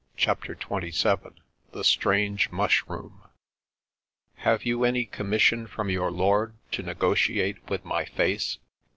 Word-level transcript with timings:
CHAPTER 0.17 0.53
XXVII 0.53 0.89
tSbc 0.91 1.39
Stranfie 1.75 2.49
Auabroom" 2.49 3.29
Have 4.45 4.63
vou 4.63 4.83
any 4.83 5.05
commission 5.05 5.67
from 5.67 5.91
your 5.91 6.09
lord 6.09 6.55
to 6.71 6.81
negotiate 6.81 7.69
with 7.69 7.85
my 7.85 8.05
face? 8.05 8.57